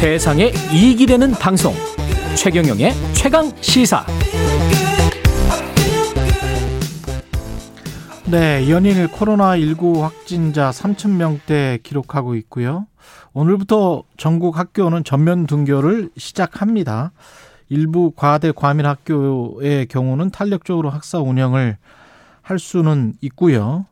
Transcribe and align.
세상에 0.00 0.50
이익이 0.72 1.04
되는 1.04 1.30
방송 1.32 1.74
최경영의 2.34 2.94
최강 3.12 3.52
시사 3.60 4.06
네, 8.30 8.70
연일 8.70 9.08
코로나19 9.08 10.00
확진자 10.00 10.70
3,000명대 10.70 11.82
기록하고 11.82 12.34
있고요. 12.36 12.86
오늘부터 13.34 14.04
전국 14.16 14.56
학교는 14.56 15.04
전면 15.04 15.46
등교를 15.46 16.08
시작합니다. 16.16 17.12
일부 17.68 18.10
과대 18.16 18.52
과밀 18.52 18.86
학교의 18.86 19.84
경우는 19.88 20.30
탄력적으로 20.30 20.88
학사 20.88 21.18
운영을 21.18 21.76
할 22.40 22.58
수는 22.58 23.12
있고요. 23.20 23.84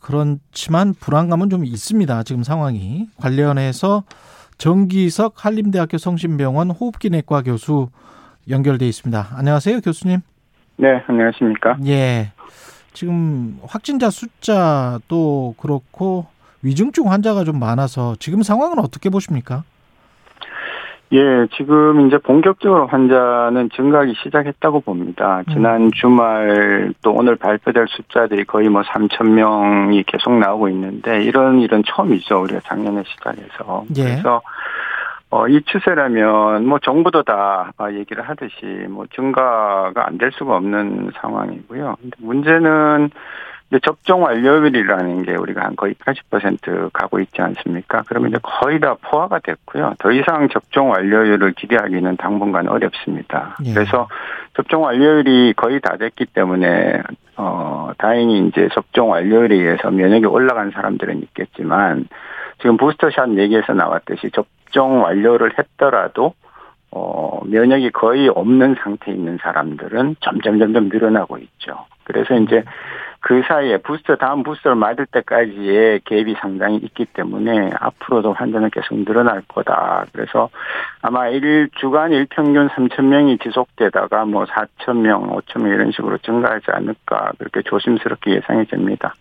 그렇지만 0.00 0.92
불안감은 0.92 1.50
좀 1.50 1.64
있습니다. 1.64 2.24
지금 2.24 2.42
상황이. 2.42 3.06
관련해서 3.16 4.02
정기석 4.60 5.42
한림대학교 5.46 5.96
성심병원 5.96 6.70
호흡기내과 6.70 7.42
교수 7.42 7.88
연결돼 8.50 8.86
있습니다. 8.86 9.28
안녕하세요, 9.32 9.80
교수님. 9.80 10.20
네, 10.76 11.02
안녕하십니까? 11.06 11.78
예. 11.86 12.32
지금 12.92 13.58
확진자 13.66 14.10
숫자도 14.10 15.54
그렇고 15.56 16.26
위중증 16.60 17.10
환자가 17.10 17.44
좀 17.44 17.58
많아서 17.58 18.16
지금 18.20 18.42
상황은 18.42 18.80
어떻게 18.80 19.08
보십니까? 19.08 19.64
예, 21.12 21.46
지금 21.56 22.06
이제 22.06 22.18
본격적으로 22.18 22.86
환자는 22.86 23.70
증가하기 23.74 24.14
시작했다고 24.22 24.80
봅니다. 24.80 25.42
지난 25.50 25.86
음. 25.86 25.90
주말 25.90 26.92
또 27.02 27.12
오늘 27.12 27.34
발표될 27.34 27.86
숫자들이 27.88 28.44
거의 28.44 28.68
뭐 28.68 28.82
3천 28.82 29.28
명이 29.30 30.04
계속 30.04 30.38
나오고 30.38 30.68
있는데 30.68 31.24
이런 31.24 31.58
일은 31.60 31.82
처음이죠. 31.84 32.42
우리가 32.42 32.60
작년에 32.60 33.02
시작해서. 33.06 33.84
예. 33.96 34.04
그래서 34.04 34.40
어, 35.30 35.48
이 35.48 35.60
추세라면 35.62 36.66
뭐 36.66 36.78
정부도 36.80 37.22
다 37.24 37.72
얘기를 37.92 38.28
하듯이 38.28 38.64
뭐 38.88 39.06
증가가 39.14 40.06
안 40.06 40.16
될 40.18 40.30
수가 40.32 40.56
없는 40.56 41.10
상황이고요. 41.20 41.96
근데 42.00 42.16
문제는 42.20 43.10
접종 43.78 44.24
완료율이라는 44.24 45.22
게 45.22 45.36
우리가 45.36 45.64
한 45.64 45.76
거의 45.76 45.94
80% 45.94 46.90
가고 46.92 47.20
있지 47.20 47.40
않습니까? 47.40 48.02
그러면 48.08 48.30
이제 48.30 48.38
거의 48.42 48.80
다 48.80 48.96
포화가 49.00 49.38
됐고요. 49.38 49.94
더 50.00 50.10
이상 50.10 50.48
접종 50.48 50.90
완료율을 50.90 51.52
기대하기는 51.52 52.16
당분간 52.16 52.68
어렵습니다. 52.68 53.56
예. 53.64 53.72
그래서 53.72 54.08
접종 54.54 54.82
완료율이 54.82 55.54
거의 55.56 55.80
다 55.80 55.96
됐기 55.96 56.26
때문에 56.26 57.00
어 57.36 57.92
다행히 57.96 58.48
이제 58.48 58.68
접종 58.74 59.10
완료율에 59.10 59.54
의해서 59.54 59.90
면역이 59.90 60.26
올라간 60.26 60.72
사람들은 60.72 61.22
있겠지만 61.22 62.08
지금 62.60 62.76
부스터샷 62.76 63.38
얘기에서 63.38 63.72
나왔듯이 63.72 64.30
접종 64.32 65.02
완료를 65.04 65.52
했더라도 65.56 66.34
어, 66.92 67.40
면역이 67.46 67.90
거의 67.90 68.28
없는 68.28 68.74
상태에 68.82 69.14
있는 69.14 69.38
사람들은 69.40 70.16
점점 70.20 70.58
점점 70.58 70.88
늘어나고 70.88 71.38
있죠. 71.38 71.86
그래서 72.04 72.34
이제 72.34 72.64
그 73.22 73.42
사이에 73.46 73.76
부스터 73.76 74.16
다음 74.16 74.42
부스터를 74.42 74.76
맞을 74.76 75.04
때까지의 75.06 76.00
갭이 76.00 76.40
상당히 76.40 76.76
있기 76.78 77.04
때문에 77.04 77.70
앞으로도 77.78 78.32
환자는 78.32 78.70
계속 78.70 78.96
늘어날 79.04 79.42
거다. 79.46 80.06
그래서 80.12 80.48
아마 81.02 81.28
일 81.28 81.68
주간 81.78 82.12
일평균 82.12 82.68
3천 82.68 83.02
명이 83.04 83.38
지속되다가 83.42 84.24
뭐 84.24 84.46
4천 84.46 84.96
명, 85.02 85.28
5천 85.36 85.62
명 85.62 85.72
이런 85.74 85.92
식으로 85.92 86.16
증가하지 86.18 86.66
않을까 86.68 87.32
그렇게 87.38 87.60
조심스럽게 87.62 88.36
예상이 88.36 88.64
됩니다. 88.66 89.14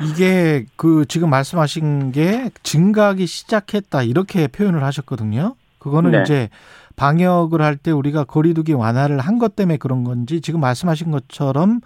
이게 0.00 0.64
그 0.76 1.04
지금 1.06 1.28
말씀하신 1.28 2.12
게 2.12 2.50
증가하기 2.62 3.26
시작했다 3.26 4.02
이렇게 4.02 4.48
표현을 4.48 4.82
하셨거든요. 4.82 5.54
그거는 5.78 6.12
네. 6.12 6.22
이제 6.22 6.48
방역을 6.96 7.60
할 7.60 7.76
때 7.76 7.90
우리가 7.90 8.24
거리두기 8.24 8.72
완화를 8.72 9.18
한 9.18 9.38
것 9.38 9.54
때문에 9.54 9.76
그런 9.76 10.02
건지 10.04 10.40
지금 10.40 10.60
말씀하신 10.60 11.10
것처럼 11.10 11.80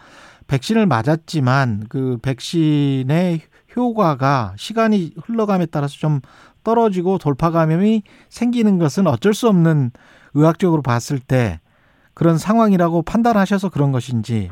백신을 0.51 0.87
맞았지만 0.87 1.85
그 1.89 2.19
백신의 2.23 3.41
효과가 3.77 4.55
시간이 4.57 5.13
흘러감에 5.25 5.67
따라서 5.67 5.97
좀 5.97 6.21
떨어지고 6.65 7.19
돌파 7.19 7.51
감염이 7.51 8.03
생기는 8.29 8.79
것은 8.79 9.07
어쩔 9.07 9.33
수 9.33 9.49
없는 9.49 9.93
의학적으로 10.35 10.83
봤을 10.83 11.21
때 11.21 11.61
그런 12.15 12.37
상황이라고 12.37 13.03
판단하셔서 13.03 13.71
그런 13.71 13.93
것인지. 13.93 14.51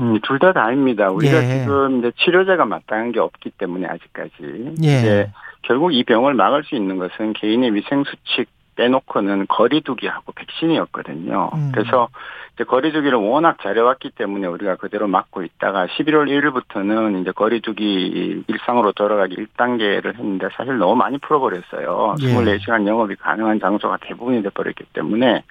음, 0.00 0.18
둘 0.22 0.38
다 0.40 0.52
다입니다. 0.52 1.08
우리가 1.10 1.42
예. 1.42 1.60
지금 1.60 2.00
이제 2.00 2.12
치료제가 2.18 2.66
마땅한 2.66 3.12
게 3.12 3.20
없기 3.20 3.50
때문에 3.50 3.86
아직까지. 3.86 4.74
예. 4.82 5.32
결국 5.62 5.94
이 5.94 6.02
병을 6.04 6.34
막을 6.34 6.64
수 6.64 6.74
있는 6.74 6.98
것은 6.98 7.32
개인의 7.32 7.74
위생 7.74 8.02
수칙 8.04 8.48
빼놓고는 8.76 9.46
거리두기하고 9.48 10.32
백신이었거든요. 10.32 11.50
음. 11.54 11.72
그래서 11.72 12.08
이제 12.54 12.64
거리두기를 12.64 13.18
워낙 13.18 13.58
잘해왔기 13.62 14.10
때문에 14.10 14.46
우리가 14.46 14.76
그대로 14.76 15.08
막고 15.08 15.42
있다가 15.42 15.86
11월 15.86 16.28
1일부터는 16.30 17.20
이제 17.20 17.32
거리두기 17.32 18.44
일상으로 18.46 18.92
돌아가기 18.92 19.36
1단계를 19.36 20.14
했는데 20.16 20.48
사실 20.56 20.78
너무 20.78 20.94
많이 20.94 21.18
풀어버렸어요. 21.18 22.14
예. 22.20 22.26
24시간 22.26 22.86
영업이 22.86 23.16
가능한 23.16 23.60
장소가 23.60 23.98
대부분이 24.00 24.42
돼버렸기 24.42 24.84
때문에 24.92 25.42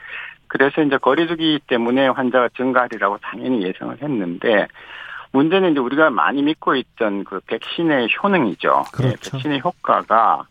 그래서 0.48 0.82
이제 0.82 0.98
거리두기 0.98 1.60
때문에 1.68 2.08
환자가 2.08 2.50
증가하리라고 2.56 3.18
당연히 3.18 3.64
예상을 3.64 4.02
했는데 4.02 4.68
문제는 5.32 5.72
이제 5.72 5.80
우리가 5.80 6.10
많이 6.10 6.42
믿고 6.42 6.76
있던 6.76 7.26
그 7.26 7.40
백신의 7.46 8.08
효능이죠. 8.24 8.70
네, 8.70 8.98
그렇죠. 8.98 9.18
네, 9.18 9.32
백신의 9.32 9.62
효과가 9.62 10.46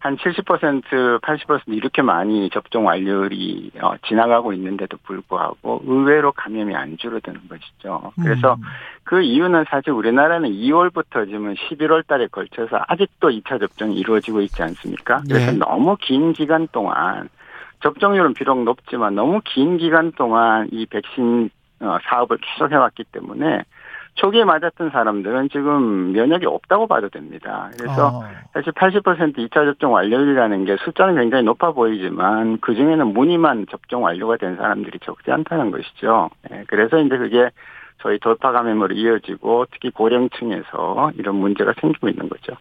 한 0.00 0.16
70%, 0.16 1.20
80% 1.20 1.60
이렇게 1.66 2.00
많이 2.00 2.48
접종 2.48 2.86
완료율이 2.86 3.72
어, 3.82 3.92
지나가고 4.08 4.54
있는데도 4.54 4.96
불구하고 5.04 5.82
의외로 5.84 6.32
감염이 6.32 6.74
안 6.74 6.96
줄어드는 6.96 7.40
것이죠. 7.48 8.10
그래서 8.20 8.54
음. 8.54 8.62
그 9.04 9.20
이유는 9.20 9.66
사실 9.68 9.90
우리나라는 9.90 10.48
2월부터 10.48 11.26
지금 11.26 11.54
11월 11.54 12.06
달에 12.06 12.28
걸쳐서 12.28 12.82
아직도 12.88 13.28
2차 13.28 13.60
접종이 13.60 13.96
이루어지고 13.96 14.40
있지 14.40 14.62
않습니까? 14.62 15.20
그래서 15.28 15.52
네. 15.52 15.58
너무 15.58 15.98
긴 16.00 16.32
기간 16.32 16.66
동안 16.72 17.28
접종률은 17.82 18.32
비록 18.32 18.62
높지만 18.64 19.14
너무 19.14 19.42
긴 19.44 19.76
기간 19.76 20.12
동안 20.12 20.66
이 20.72 20.86
백신 20.86 21.50
어, 21.80 21.98
사업을 22.04 22.38
계속 22.38 22.72
해왔기 22.72 23.04
때문에 23.12 23.64
초기에 24.20 24.44
맞았던 24.44 24.90
사람들은 24.90 25.48
지금 25.48 26.12
면역이 26.12 26.44
없다고 26.44 26.86
봐도 26.86 27.08
됩니다. 27.08 27.70
그래서 27.78 28.22
아. 28.22 28.28
사실 28.52 28.70
80% 28.72 29.34
2차 29.34 29.52
접종 29.52 29.94
완료율이라는 29.94 30.66
게 30.66 30.76
숫자는 30.84 31.14
굉장히 31.14 31.44
높아 31.44 31.72
보이지만 31.72 32.58
그 32.60 32.74
중에는 32.74 33.14
무늬만 33.14 33.66
접종 33.70 34.04
완료가 34.04 34.36
된 34.36 34.56
사람들이 34.56 34.98
적지 35.02 35.30
않다는 35.30 35.70
것이죠. 35.70 36.28
네, 36.50 36.64
그래서 36.66 36.98
이제 36.98 37.16
그게 37.16 37.50
저희 38.02 38.18
돌파 38.18 38.52
감염으로 38.52 38.94
이어지고 38.94 39.66
특히 39.72 39.90
고령층에서 39.90 41.12
이런 41.16 41.36
문제가 41.36 41.72
생기고 41.80 42.10
있는 42.10 42.28
거죠. 42.28 42.52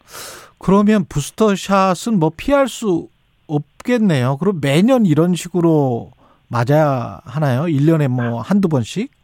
그러면 0.59 1.03
부스터 1.09 1.55
샷은 1.55 2.19
뭐 2.19 2.31
피할 2.35 2.69
수 2.69 3.09
없겠네요. 3.47 4.37
그럼 4.37 4.59
매년 4.61 5.05
이런 5.05 5.35
식으로 5.35 6.11
맞아야 6.47 7.19
하나요? 7.25 7.63
1년에 7.63 8.07
뭐 8.07 8.39
한두 8.39 8.69
번씩? 8.69 9.18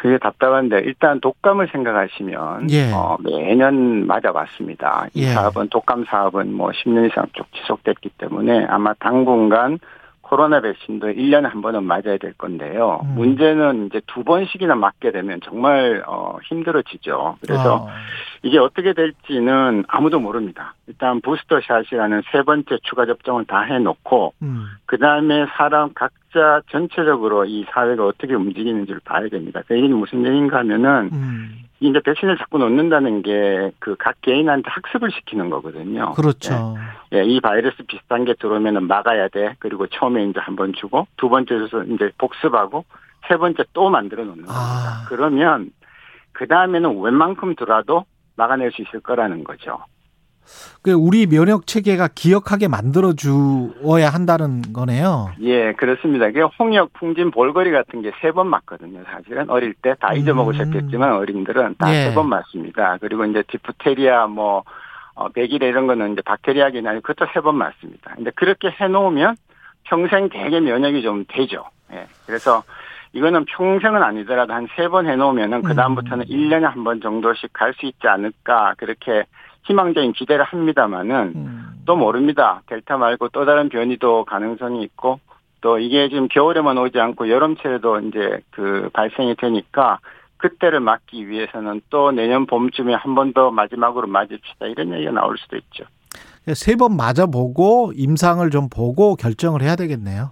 그게 0.00 0.16
답답한데 0.16 0.80
일단 0.80 1.20
독감을 1.20 1.68
생각하시면 1.72 2.70
예. 2.70 2.90
어, 2.90 3.18
매년 3.22 4.06
맞아봤습니다. 4.06 5.08
이 5.12 5.24
예. 5.24 5.26
사업은 5.26 5.68
독감 5.68 6.06
사업은 6.06 6.54
뭐 6.54 6.70
10년 6.70 7.10
이상 7.10 7.26
쭉 7.34 7.44
지속됐기 7.52 8.08
때문에 8.16 8.64
아마 8.70 8.94
당분간 8.94 9.78
코로나 10.22 10.62
백신도 10.62 11.08
1년에 11.08 11.42
한 11.42 11.60
번은 11.60 11.84
맞아야 11.84 12.16
될 12.18 12.32
건데요. 12.32 13.00
음. 13.02 13.14
문제는 13.16 13.88
이제 13.88 14.00
두 14.06 14.24
번씩이나 14.24 14.74
맞게 14.74 15.12
되면 15.12 15.38
정말 15.44 16.02
어 16.06 16.38
힘들어지죠. 16.48 17.36
그래서 17.42 17.86
아. 17.86 17.92
이게 18.42 18.58
어떻게 18.58 18.92
될지는 18.94 19.84
아무도 19.88 20.18
모릅니다. 20.18 20.74
일단 20.86 21.20
부스터샷이라는 21.20 22.22
세 22.32 22.42
번째 22.42 22.78
추가 22.84 23.04
접종을 23.04 23.44
다 23.44 23.60
해놓고 23.60 24.32
음. 24.42 24.66
그 24.86 24.96
다음에 24.98 25.46
사람 25.56 25.92
각자 25.94 26.62
전체적으로 26.70 27.44
이 27.44 27.66
사회가 27.70 28.06
어떻게 28.06 28.34
움직이는지를 28.34 29.00
봐야 29.04 29.28
됩니다. 29.28 29.60
그 29.66 29.76
얘기는 29.76 29.94
무슨 29.94 30.24
얘기인가 30.24 30.58
하면은 30.60 31.10
음. 31.12 31.58
이제 31.80 32.00
백신을 32.00 32.36
자꾸 32.38 32.58
놓는다는 32.58 33.22
게 33.22 33.72
그 33.78 33.96
각 33.98 34.20
개인한테 34.22 34.70
학습을 34.70 35.10
시키는 35.10 35.50
거거든요. 35.50 36.12
그렇죠. 36.12 36.76
예. 37.12 37.18
예, 37.18 37.24
이 37.24 37.40
바이러스 37.40 37.82
비슷한 37.86 38.24
게 38.24 38.34
들어오면은 38.34 38.86
막아야 38.86 39.28
돼. 39.28 39.54
그리고 39.58 39.86
처음에 39.86 40.24
이제 40.24 40.40
한 40.40 40.56
번 40.56 40.72
주고 40.72 41.06
두 41.16 41.28
번째에서 41.28 41.84
이제 41.84 42.10
복습하고 42.18 42.84
세 43.28 43.36
번째 43.36 43.64
또 43.74 43.90
만들어 43.90 44.24
놓는 44.24 44.44
겁니다. 44.44 44.54
아. 44.54 45.04
그러면 45.08 45.70
그 46.32 46.46
다음에는 46.46 47.00
웬만큼 47.00 47.54
들어도 47.56 48.04
막아낼 48.40 48.72
수 48.72 48.80
있을 48.82 49.00
거라는 49.00 49.44
거죠. 49.44 49.78
그 50.82 50.92
우리 50.92 51.26
면역 51.26 51.66
체계가 51.66 52.08
기억하게 52.14 52.66
만들어 52.66 53.12
주어야 53.12 54.08
한다는 54.08 54.62
거네요. 54.72 55.30
예, 55.42 55.72
그렇습니다. 55.74 56.26
이게 56.28 56.40
홍역, 56.40 56.92
풍진, 56.94 57.30
볼거리 57.30 57.70
같은 57.70 58.00
게 58.02 58.10
세 58.20 58.32
번 58.32 58.48
맞거든요. 58.48 59.04
사실은 59.04 59.48
어릴 59.50 59.74
때 59.74 59.94
다 60.00 60.14
잊어먹으셨겠지만 60.14 61.12
음. 61.12 61.18
어린들은 61.18 61.74
다 61.78 61.86
세번 61.92 62.24
예. 62.24 62.28
맞습니다. 62.28 62.96
그리고 63.00 63.24
이제 63.26 63.42
디프테리아 63.46 64.26
뭐 64.26 64.64
어, 65.14 65.28
백일에 65.28 65.68
이런 65.68 65.86
거는 65.86 66.14
이제 66.14 66.22
박테리아긴 66.22 66.86
아니고 66.86 67.02
그것도 67.02 67.30
세 67.34 67.40
번 67.42 67.56
맞습니다. 67.56 68.14
근데 68.16 68.30
그렇게 68.34 68.70
해놓으면 68.70 69.36
평생 69.84 70.30
대개 70.30 70.58
면역이 70.60 71.02
좀 71.02 71.24
되죠. 71.28 71.64
예. 71.92 72.06
그래서 72.26 72.62
이거는 73.12 73.44
평생은 73.46 74.02
아니더라도 74.02 74.52
한 74.52 74.66
세 74.76 74.88
번 74.88 75.06
해놓으면은 75.08 75.62
그다음부터는 75.62 76.26
음. 76.26 76.30
1년에 76.30 76.62
한 76.62 76.84
번 76.84 77.00
정도씩 77.00 77.52
갈 77.52 77.74
수 77.74 77.86
있지 77.86 78.06
않을까 78.06 78.74
그렇게 78.78 79.24
희망적인 79.64 80.12
기대를 80.12 80.44
합니다만은 80.44 81.32
음. 81.34 81.66
또 81.86 81.96
모릅니다. 81.96 82.62
델타 82.66 82.96
말고 82.98 83.28
또 83.30 83.44
다른 83.44 83.68
변이도 83.68 84.24
가능성이 84.26 84.82
있고 84.84 85.18
또 85.60 85.78
이게 85.78 86.08
지금 86.08 86.28
겨울에만 86.28 86.78
오지 86.78 86.98
않고 86.98 87.28
여름철에도 87.28 88.00
이제 88.00 88.40
그 88.50 88.88
발생이 88.92 89.34
되니까 89.36 89.98
그때를 90.38 90.80
막기 90.80 91.28
위해서는 91.28 91.82
또 91.90 92.12
내년 92.12 92.46
봄쯤에 92.46 92.94
한 92.94 93.14
번 93.14 93.32
더 93.34 93.50
마지막으로 93.50 94.06
맞읍시다 94.06 94.66
이런 94.66 94.92
얘기가 94.94 95.10
나올 95.12 95.36
수도 95.36 95.56
있죠. 95.56 95.84
세 96.54 96.76
번 96.76 96.96
맞아보고 96.96 97.92
임상을 97.94 98.48
좀 98.50 98.68
보고 98.70 99.14
결정을 99.16 99.60
해야 99.62 99.76
되겠네요. 99.76 100.30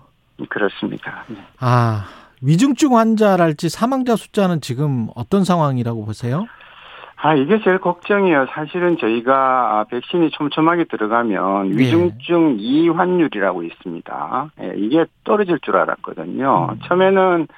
그렇습니다. 0.49 1.25
네. 1.29 1.37
아 1.61 2.07
위중증 2.43 2.97
환자랄지 2.97 3.69
사망자 3.69 4.17
숫자는 4.17 4.61
지금 4.61 5.09
어떤 5.15 5.45
상황이라고 5.45 6.05
보세요? 6.05 6.47
아, 7.21 7.35
이게 7.35 7.61
제일 7.65 7.79
걱정이에요. 7.79 8.47
사실은 8.51 8.97
저희가 8.97 9.87
백신이 9.91 10.31
촘촘하게 10.31 10.85
들어가면 10.85 11.71
네. 11.71 11.77
위중증 11.77 12.57
이환율이라고 12.61 13.65
있습니다. 13.65 14.51
예, 14.63 14.75
이게 14.77 15.05
떨어질 15.25 15.59
줄 15.59 15.77
알았거든요. 15.77 16.69
음. 16.71 16.79
처음에는 16.87 17.49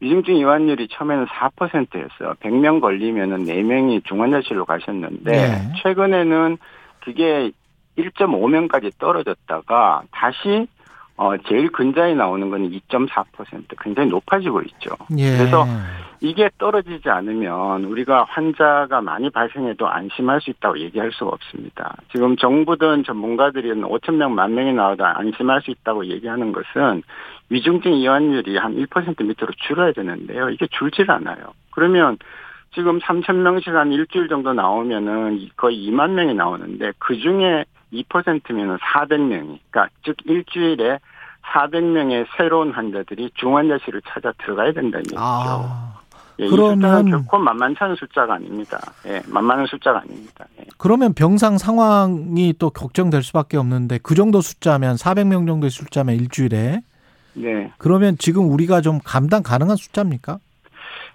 위중증 0.00 0.36
이환율이 0.36 0.88
처음에는 0.88 1.24
4%였어요. 1.24 2.34
100명 2.40 2.82
걸리면은 2.82 3.46
4명이 3.46 4.04
중환자실로 4.04 4.66
가셨는데 4.66 5.32
네. 5.32 5.72
최근에는 5.82 6.58
그게 7.00 7.50
1.5명까지 7.96 8.92
떨어졌다가 8.98 10.02
다시 10.12 10.68
어, 11.18 11.36
제일 11.48 11.68
근자에 11.70 12.14
나오는 12.14 12.48
건 12.48 12.70
2.4% 12.70 13.64
굉장히 13.80 14.08
높아지고 14.08 14.62
있죠. 14.62 14.90
예. 15.18 15.36
그래서 15.36 15.66
이게 16.20 16.48
떨어지지 16.58 17.10
않으면 17.10 17.84
우리가 17.84 18.24
환자가 18.28 19.00
많이 19.00 19.28
발생해도 19.28 19.88
안심할 19.88 20.40
수 20.40 20.50
있다고 20.50 20.78
얘기할 20.78 21.10
수가 21.12 21.32
없습니다. 21.32 21.96
지금 22.12 22.36
정부든 22.36 23.02
전문가들이 23.02 23.68
5천 23.72 24.14
명, 24.14 24.36
만 24.36 24.54
명이 24.54 24.72
나와도 24.72 25.04
안심할 25.04 25.60
수 25.62 25.72
있다고 25.72 26.06
얘기하는 26.06 26.52
것은 26.52 27.02
위중증 27.50 27.94
이완율이 27.94 28.56
한 28.56 28.76
1% 28.76 29.24
밑으로 29.24 29.48
줄어야 29.66 29.92
되는데요. 29.92 30.50
이게 30.50 30.68
줄질 30.70 31.10
않아요. 31.10 31.52
그러면 31.72 32.16
지금 32.74 33.00
3천 33.00 33.34
명씩 33.34 33.74
한 33.74 33.90
일주일 33.92 34.28
정도 34.28 34.52
나오면은 34.52 35.48
거의 35.56 35.88
2만 35.88 36.10
명이 36.10 36.34
나오는데 36.34 36.92
그 36.98 37.16
중에 37.18 37.64
2%면은 37.92 38.76
400명이, 38.78 39.58
그러니까 39.70 39.88
즉 40.04 40.16
일주일에 40.24 40.98
400명의 41.42 42.26
새로운 42.36 42.72
환자들이 42.72 43.30
중환자실을 43.34 44.02
찾아 44.06 44.32
들어가야 44.38 44.72
된다는 44.72 44.98
얘기죠. 44.98 45.16
아, 45.18 46.00
예, 46.40 46.46
그러면 46.48 47.10
결코 47.10 47.38
만만치 47.38 47.78
않은 47.80 47.96
숫자가 47.96 48.34
아닙니다. 48.34 48.78
예, 49.06 49.22
만만한 49.26 49.66
숫자가 49.66 50.00
아닙니다. 50.00 50.44
예. 50.60 50.64
그러면 50.76 51.14
병상 51.14 51.58
상황이 51.58 52.54
또 52.58 52.70
걱정될 52.70 53.22
수밖에 53.22 53.56
없는데 53.56 53.98
그 54.02 54.14
정도 54.14 54.40
숫자면 54.40 54.96
400명 54.96 55.46
정도의 55.46 55.70
숫자면 55.70 56.16
일주일에 56.16 56.82
네. 57.34 57.72
그러면 57.78 58.16
지금 58.18 58.50
우리가 58.50 58.80
좀 58.80 59.00
감당 59.04 59.42
가능한 59.42 59.76
숫자입니까? 59.76 60.38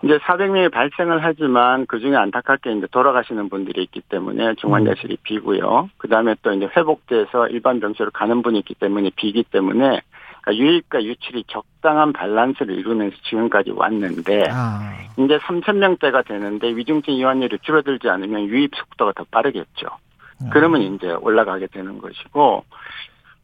이제 0.04 0.18
400명이 0.18 0.70
발생을 0.70 1.24
하지만 1.24 1.86
그 1.86 2.00
중에 2.00 2.16
안타깝게 2.16 2.74
이제 2.74 2.88
돌아가시는 2.92 3.48
분들이 3.48 3.84
있기 3.84 4.02
때문에 4.02 4.56
중환자실이 4.56 5.14
음. 5.14 5.18
비고요. 5.24 5.90
그 5.98 6.10
다음에 6.10 6.36
또 6.42 6.52
이제 6.52 6.68
회복돼서 6.76 7.48
일반 7.48 7.80
병실로 7.80 8.12
가는 8.12 8.42
분이 8.42 8.60
있기 8.60 8.76
때문에 8.76 9.12
비기 9.16 9.44
때문에 9.44 10.02
그러니까 10.42 10.56
유입과 10.56 11.04
유출이 11.04 11.46
적당한 11.48 12.12
밸런스를 12.12 12.76
이루면서 12.76 13.16
지금까지 13.24 13.72
왔는데 13.72 14.44
아. 14.52 14.92
이제 15.18 15.38
3천 15.38 15.78
명대가 15.78 16.22
되는데 16.24 16.76
위중증 16.76 17.14
이완율이 17.14 17.60
줄어들지 17.62 18.10
않으면 18.10 18.48
유입 18.48 18.76
속도가 18.76 19.14
더 19.16 19.24
빠르겠죠. 19.32 19.88
음. 20.42 20.50
그러면 20.52 20.82
이제 20.82 21.12
올라가게 21.14 21.68
되는 21.68 22.00
것이고 22.00 22.66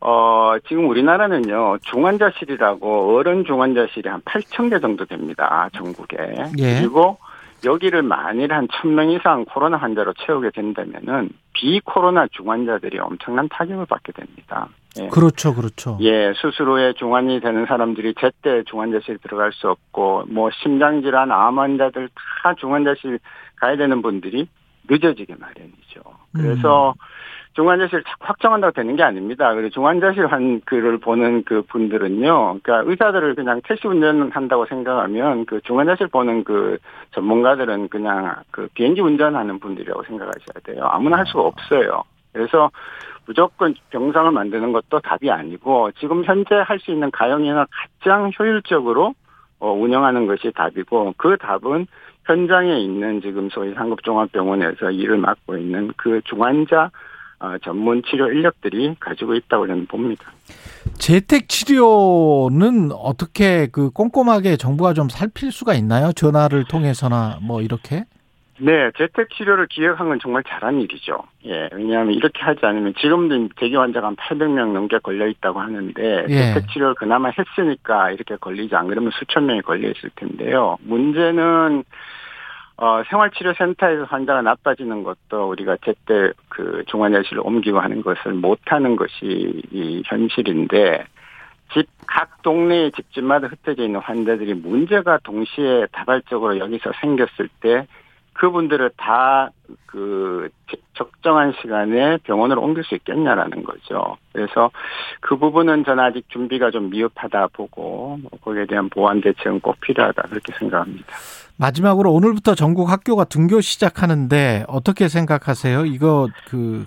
어, 0.01 0.56
지금 0.68 0.90
우리나라는요, 0.90 1.80
중환자실이라고 1.81 3.16
어른 3.16 3.44
중환자실이 3.44 4.07
한 4.07 4.22
8천 4.22 4.69
개 4.69 4.80
정도 4.80 5.06
됩니다, 5.06 5.69
전국에. 5.74 6.18
예. 6.57 6.80
그리고 6.80 7.18
여기를 7.66 8.04
만일 8.04 8.54
한 8.54 8.68
1000명 8.68 9.13
이상 9.13 9.44
코로나 9.44 9.75
환자로 9.78 10.13
채우게 10.13 10.51
된다면은 10.51 11.30
비코로나 11.54 12.28
중환자들이 12.31 13.00
엄청난 13.00 13.50
타격을 13.50 13.86
받게 13.86 14.13
됩니다. 14.13 14.69
예. 15.00 15.10
그렇죠, 15.10 15.54
그렇죠. 15.54 15.98
예, 16.00 16.34
스스로의 16.42 16.94
중환이 16.96 17.42
되는 17.42 17.66
사람들이 17.66 18.16
제때 18.19 18.63
중환자실 18.63 19.18
들어갈 19.18 19.51
수 19.51 19.69
없고, 19.69 20.24
뭐 20.30 20.50
심장질환, 20.63 21.31
암 21.31 21.60
환자들 21.60 22.10
다 22.44 22.54
중환자실 22.56 23.19
가야 23.57 23.75
되는 23.75 24.01
분들이 24.01 24.48
늦어지게 24.90 25.36
마련이죠. 25.38 26.01
그래서 26.34 26.92
음. 26.92 27.04
중환자실 27.54 28.04
확정한다고 28.19 28.72
되는 28.74 28.96
게 28.96 29.04
아닙니다. 29.04 29.54
그리고 29.54 29.69
중환자실 29.69 30.28
한 30.28 30.62
그를 30.66 30.98
보는 30.98 31.44
그 31.44 31.62
분들은요, 31.63 32.60
그러니까 32.62 32.90
의사들을 32.90 33.36
그냥 33.36 33.62
택시 33.63 33.88
운전한다고 33.88 34.66
생각하면 34.68 35.46
그 35.46 35.60
중환자실 35.62 36.07
보는 36.07 36.44
그 36.44 36.78
전문가들은 37.12 37.90
그냥 37.90 38.36
그 38.51 38.68
비행기 38.74 39.01
운전하는 39.01 39.60
분들이라고 39.60 40.04
생각하셔야 40.04 40.62
돼요. 40.63 40.88
아무나 40.90 41.18
할 41.18 41.25
수가 41.25 41.44
없어요. 41.44 42.04
그래서 42.31 42.69
무조건 43.25 43.75
병상을 43.90 44.31
만드는 44.31 44.72
것도 44.72 45.00
답이 45.01 45.30
아니고 45.30 45.92
지금 46.00 46.24
현재 46.24 46.56
할 46.56 46.80
수 46.80 46.92
있는 46.92 47.12
가용이나 47.12 47.68
가장 48.00 48.31
효율적으로 48.40 49.13
어, 49.60 49.74
운영하는 49.74 50.25
것이 50.25 50.51
답이고 50.51 51.13
그 51.18 51.38
답은 51.38 51.88
현장에 52.25 52.80
있는 52.80 53.22
지금 53.22 53.50
소위 53.50 53.74
상급종합병원에서 53.74 54.92
일을 54.92 55.18
맡고 55.18 55.57
있는 55.57 55.92
그 55.98 56.22
중환자 56.25 56.86
어, 56.86 56.90
전문 57.63 58.01
치료 58.03 58.31
인력들이 58.31 58.95
가지고 59.00 59.36
있다고 59.36 59.68
저는 59.68 59.86
봅니다. 59.88 60.31
재택 60.97 61.47
치료는 61.50 62.91
어떻게 62.91 63.68
그 63.71 63.89
꼼꼼하게 63.91 64.57
정부가 64.57 64.94
좀 64.94 65.09
살필 65.09 65.51
수가 65.51 65.74
있나요? 65.74 66.12
전화를 66.12 66.65
통해서나 66.65 67.39
뭐 67.41 67.62
이렇게? 67.62 68.06
네, 68.62 68.91
재택 68.97 69.30
치료를 69.30 69.68
기획한 69.68 70.09
건 70.09 70.19
정말 70.21 70.44
잘한 70.45 70.81
일이죠. 70.81 71.24
예, 71.46 71.69
왜냐하면 71.72 72.13
이렇게 72.13 72.41
하지 72.41 72.65
않으면 72.65 72.93
지금도 73.00 73.55
대기 73.55 73.75
환자가 73.77 74.08
한 74.08 74.15
800명 74.17 74.74
넘게 74.74 75.00
걸려 75.00 75.27
있다고 75.27 75.62
하는데 75.62 76.25
예. 76.27 76.53
재택 76.53 76.67
치료를 76.67 76.96
그나마 76.96 77.29
했으니까 77.29 78.12
이렇게 78.12 78.36
걸리지 78.36 78.75
안 78.75 78.88
그러면 78.88 79.12
수천 79.17 79.46
명이 79.46 79.62
걸려 79.62 79.89
있을 79.89 80.10
텐데요. 80.15 80.77
문제는 80.81 81.86
어, 82.81 83.03
생활치료센터에서 83.09 84.05
환자가 84.05 84.41
나빠지는 84.41 85.03
것도 85.03 85.50
우리가 85.50 85.75
제때 85.83 86.31
그 86.48 86.83
중환자실을 86.88 87.41
옮기고 87.45 87.77
하는 87.77 88.01
것을 88.01 88.33
못하는 88.33 88.95
것이 88.95 89.62
이 89.71 90.01
현실인데 90.05 91.05
집, 91.74 91.88
각 92.07 92.41
동네의 92.41 92.93
집집마다 92.93 93.48
흩어져 93.48 93.83
있는 93.83 94.00
환자들이 94.00 94.53
문제가 94.53 95.19
동시에 95.24 95.88
다발적으로 95.91 96.57
여기서 96.57 96.93
생겼을 97.01 97.50
때 97.59 97.86
그분들을 98.39 98.91
다 98.98 99.51
그 99.91 100.50
적정한 100.93 101.53
시간에 101.62 102.17
병원으로 102.17 102.62
옮길 102.62 102.84
수 102.84 102.93
있겠냐라는 102.93 103.63
거죠. 103.63 104.17
그래서 104.31 104.69
그 105.19 105.36
부분은 105.36 105.84
저는 105.84 106.03
아직 106.03 106.29
준비가 106.29 106.69
좀 106.69 106.91
미흡하다 106.91 107.48
보고 107.53 108.19
거기에 108.43 108.67
대한 108.67 108.89
보완 108.89 109.19
대책은 109.19 109.62
꼭 109.62 109.79
필요하다 109.81 110.24
그렇게 110.29 110.53
생각합니다. 110.60 111.08
마지막으로 111.58 112.12
오늘부터 112.13 112.53
전국 112.53 112.91
학교가 112.91 113.24
등교 113.24 113.62
시작하는데 113.62 114.65
어떻게 114.67 115.08
생각하세요? 115.08 115.86
이거 115.86 116.27
그 116.48 116.86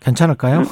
괜찮을까요? 0.00 0.62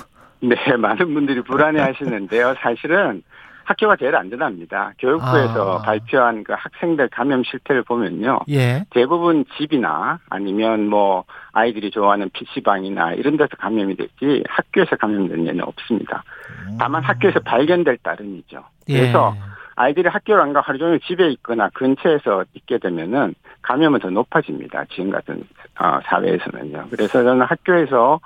네, 0.40 0.56
많은 0.78 1.12
분들이 1.12 1.42
불안해 1.42 1.78
하시는데요. 1.78 2.54
사실은 2.60 3.22
학교가 3.68 3.96
제일 3.96 4.16
안전합니다. 4.16 4.92
교육부에서 4.98 5.78
아. 5.78 5.82
발표한 5.82 6.42
그 6.42 6.54
학생들 6.56 7.08
감염 7.08 7.44
실태를 7.44 7.82
보면요. 7.82 8.40
예. 8.48 8.84
대부분 8.90 9.44
집이나 9.58 10.18
아니면 10.30 10.88
뭐 10.88 11.24
아이들이 11.52 11.90
좋아하는 11.90 12.30
PC방이나 12.30 13.12
이런 13.12 13.36
데서 13.36 13.50
감염이 13.58 13.94
됐지 13.96 14.42
학교에서 14.48 14.96
감염된 14.96 15.46
예는 15.46 15.64
없습니다. 15.64 16.22
다만 16.78 17.02
학교에서 17.02 17.40
발견될 17.40 17.98
따름이죠. 17.98 18.64
예. 18.88 19.00
그래서 19.00 19.34
예. 19.36 19.40
아이들이 19.76 20.08
학교를 20.08 20.40
안가 20.40 20.62
하루 20.62 20.78
종일 20.78 20.98
집에 21.00 21.28
있거나 21.32 21.68
근처에서 21.74 22.44
있게 22.54 22.78
되면은 22.78 23.34
감염은 23.60 24.00
더 24.00 24.08
높아집니다. 24.08 24.86
지금 24.90 25.10
같은 25.10 25.44
어, 25.78 26.00
사회에서는요. 26.06 26.86
그래서 26.90 27.22
저는 27.22 27.42
학교에서 27.42 28.18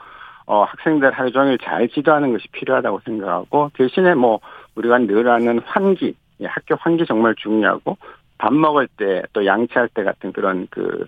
어, 0.46 0.64
학생들 0.64 1.12
하루 1.12 1.30
종일 1.32 1.58
잘 1.58 1.88
지도하는 1.88 2.32
것이 2.32 2.46
필요하다고 2.52 3.00
생각하고 3.04 3.70
대신에 3.74 4.14
뭐 4.14 4.40
우리가 4.74 4.98
늘 4.98 5.28
하는 5.28 5.60
환기, 5.64 6.14
예, 6.40 6.46
학교 6.46 6.74
환기 6.76 7.04
정말 7.06 7.34
중요하고 7.36 7.96
밥 8.38 8.52
먹을 8.52 8.88
때 8.96 9.22
또 9.32 9.44
양치할 9.46 9.88
때 9.94 10.02
같은 10.02 10.32
그런 10.32 10.66
그 10.70 11.06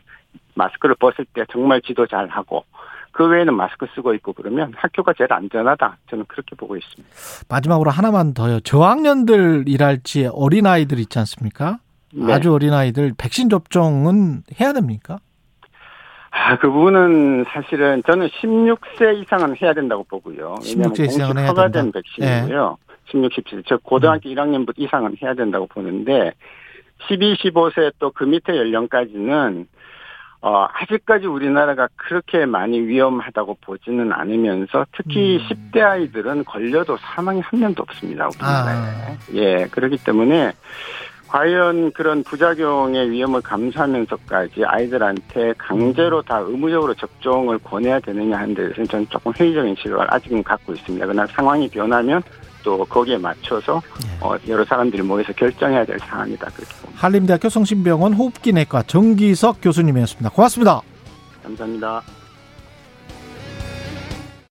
마스크를 0.54 0.94
벗을 0.96 1.24
때 1.34 1.44
정말 1.50 1.80
지도 1.82 2.06
잘 2.06 2.28
하고 2.28 2.64
그 3.10 3.26
외에는 3.26 3.54
마스크 3.54 3.86
쓰고 3.94 4.14
있고 4.14 4.32
그러면 4.32 4.72
학교가 4.76 5.12
제일 5.16 5.32
안전하다. 5.32 5.98
저는 6.10 6.24
그렇게 6.26 6.54
보고 6.56 6.76
있습니다. 6.76 7.08
마지막으로 7.48 7.90
하나만 7.90 8.34
더요. 8.34 8.60
저학년들 8.60 9.64
일할지 9.68 10.28
어린 10.32 10.66
아이들 10.66 10.98
있지 10.98 11.18
않습니까? 11.20 11.78
네. 12.12 12.32
아주 12.32 12.52
어린 12.52 12.72
아이들 12.72 13.12
백신 13.16 13.48
접종은 13.50 14.42
해야 14.60 14.72
됩니까? 14.72 15.18
아, 16.30 16.58
그 16.58 16.68
부분은 16.68 17.44
사실은 17.48 18.02
저는 18.06 18.28
16세 18.28 19.22
이상은 19.22 19.54
해야 19.62 19.72
된다고 19.72 20.04
보고요. 20.04 20.56
16세 20.62 21.06
이상은 21.06 21.38
해야 21.38 21.46
허가된 21.48 21.92
백신이고요. 21.92 22.76
네. 22.88 22.93
16, 23.10 23.32
17. 23.32 23.62
저 23.66 23.76
고등학교 23.78 24.28
음. 24.28 24.34
1학년부터 24.34 24.74
이상은 24.76 25.16
해야 25.22 25.34
된다고 25.34 25.66
보는데 25.66 26.32
12, 27.08 27.36
15세 27.36 27.92
또 27.98 28.10
그 28.10 28.24
밑에 28.24 28.56
연령까지는 28.56 29.66
어, 30.40 30.66
아직까지 30.74 31.26
우리나라가 31.26 31.88
그렇게 31.96 32.44
많이 32.44 32.78
위험하다고 32.78 33.58
보지는 33.62 34.12
않으면서 34.12 34.84
특히 34.92 35.38
음. 35.38 35.72
10대 35.72 35.80
아이들은 35.80 36.44
걸려도 36.44 36.98
사망이 36.98 37.40
한 37.40 37.60
명도 37.60 37.82
없습니다. 37.82 38.28
우리나라에. 38.28 38.76
아. 38.76 39.16
예, 39.32 39.66
그렇기 39.70 39.96
때문에 40.04 40.52
과연 41.28 41.92
그런 41.92 42.22
부작용의 42.22 43.10
위험을 43.10 43.40
감수하면서까지 43.40 44.64
아이들한테 44.66 45.54
강제로 45.56 46.20
다 46.20 46.38
의무적으로 46.38 46.92
접종을 46.94 47.58
권해야 47.58 47.98
되느냐 48.00 48.38
하는 48.38 48.54
데서 48.54 48.84
저는 48.84 49.08
조금 49.08 49.32
회의적인 49.34 49.74
시각을 49.76 50.12
아직은 50.12 50.44
갖고 50.44 50.74
있습니다. 50.74 51.06
그러나 51.06 51.26
상황이 51.26 51.68
변하면 51.68 52.22
또 52.64 52.84
거기에 52.86 53.18
맞춰서 53.18 53.80
예. 54.06 54.24
어, 54.24 54.36
여러 54.48 54.64
사람들이 54.64 55.02
모여서 55.02 55.32
결정해야 55.34 55.84
될 55.84 55.98
상황이다. 56.00 56.46
그렇게 56.56 56.74
한림대학교 56.96 57.48
성심병원 57.48 58.14
호흡기내과 58.14 58.82
정기석 58.84 59.58
교수님이었습니다. 59.62 60.30
고맙습니다. 60.30 60.80
감사합니다. 61.42 62.02